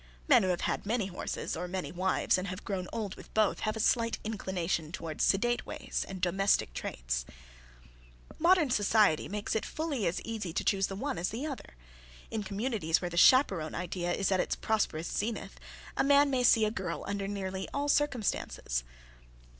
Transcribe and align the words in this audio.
Men 0.27 0.41
who 0.41 0.49
have 0.49 0.61
had 0.61 0.83
many 0.87 1.05
horses 1.05 1.55
or 1.55 1.67
many 1.67 1.91
wives 1.91 2.35
and 2.39 2.47
have 2.47 2.65
grown 2.65 2.87
old 2.91 3.13
with 3.13 3.31
both, 3.35 3.59
have 3.59 3.75
a 3.75 3.79
slight 3.79 4.17
inclination 4.23 4.91
toward 4.91 5.21
sedate 5.21 5.63
ways 5.67 6.07
and 6.09 6.19
domestic 6.19 6.73
traits. 6.73 7.17
[Sidenote: 7.19 7.37
The 7.59 7.83
"Woman's 7.83 8.27
Column"] 8.27 8.49
Modern 8.65 8.69
society 8.71 9.29
makes 9.29 9.55
it 9.55 9.63
fully 9.67 10.07
as 10.07 10.19
easy 10.21 10.53
to 10.53 10.63
choose 10.63 10.87
the 10.87 10.95
one 10.95 11.19
as 11.19 11.29
the 11.29 11.45
other. 11.45 11.75
In 12.31 12.41
communities 12.41 12.99
where 12.99 13.11
the 13.11 13.15
chaperone 13.15 13.75
idea 13.75 14.11
is 14.11 14.31
at 14.31 14.39
its 14.39 14.55
prosperous 14.55 15.07
zenith, 15.07 15.59
a 15.95 16.03
man 16.03 16.31
may 16.31 16.41
see 16.41 16.65
a 16.65 16.71
girl 16.71 17.05
under 17.07 17.27
nearly 17.27 17.69
all 17.71 17.87
circumstances. 17.87 18.83